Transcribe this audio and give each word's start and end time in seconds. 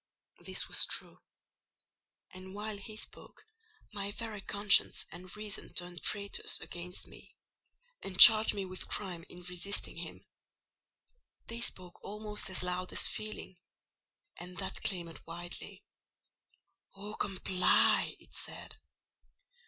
This 0.39 0.67
was 0.67 0.87
true: 0.87 1.19
and 2.33 2.55
while 2.55 2.75
he 2.77 2.97
spoke 2.97 3.45
my 3.93 4.09
very 4.09 4.41
conscience 4.41 5.05
and 5.11 5.37
reason 5.37 5.75
turned 5.75 6.01
traitors 6.01 6.59
against 6.59 7.05
me, 7.05 7.35
and 8.01 8.19
charged 8.19 8.55
me 8.55 8.65
with 8.65 8.87
crime 8.87 9.23
in 9.29 9.43
resisting 9.43 9.97
him. 9.97 10.25
They 11.45 11.61
spoke 11.61 12.03
almost 12.03 12.49
as 12.49 12.63
loud 12.63 12.91
as 12.91 13.07
Feeling: 13.07 13.57
and 14.37 14.57
that 14.57 14.81
clamoured 14.81 15.21
wildly. 15.27 15.83
"Oh, 16.95 17.13
comply!" 17.13 18.15
it 18.19 18.33
said. 18.33 18.79